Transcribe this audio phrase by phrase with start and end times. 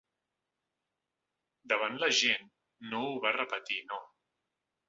[1.73, 2.49] Davant la gent
[2.95, 4.05] no ho va repetir, no.